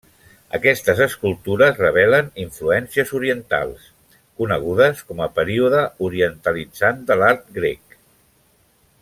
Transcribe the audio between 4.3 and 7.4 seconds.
conegudes com a període orientalitzant de